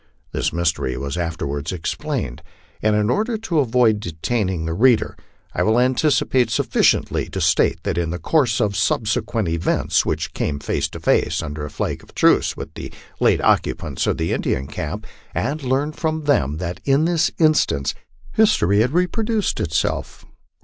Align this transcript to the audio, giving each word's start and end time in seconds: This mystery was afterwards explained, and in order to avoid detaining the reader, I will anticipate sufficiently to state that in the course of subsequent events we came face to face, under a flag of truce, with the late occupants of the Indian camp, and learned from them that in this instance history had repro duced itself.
This 0.31 0.51
mystery 0.51 0.97
was 0.97 1.15
afterwards 1.15 1.71
explained, 1.71 2.41
and 2.81 2.95
in 2.95 3.11
order 3.11 3.37
to 3.37 3.59
avoid 3.59 3.99
detaining 3.99 4.65
the 4.65 4.73
reader, 4.73 5.15
I 5.53 5.61
will 5.61 5.79
anticipate 5.79 6.49
sufficiently 6.49 7.29
to 7.29 7.39
state 7.39 7.83
that 7.83 7.99
in 7.99 8.09
the 8.09 8.17
course 8.17 8.59
of 8.59 8.75
subsequent 8.75 9.47
events 9.47 10.03
we 10.03 10.15
came 10.15 10.57
face 10.57 10.89
to 10.89 10.99
face, 10.99 11.43
under 11.43 11.63
a 11.63 11.69
flag 11.69 12.01
of 12.01 12.15
truce, 12.15 12.57
with 12.57 12.73
the 12.73 12.91
late 13.19 13.41
occupants 13.43 14.07
of 14.07 14.17
the 14.17 14.33
Indian 14.33 14.65
camp, 14.65 15.05
and 15.35 15.61
learned 15.61 15.95
from 15.95 16.23
them 16.23 16.57
that 16.57 16.79
in 16.83 17.05
this 17.05 17.29
instance 17.37 17.93
history 18.31 18.79
had 18.79 18.89
repro 18.93 19.23
duced 19.23 19.59
itself. 19.59 20.25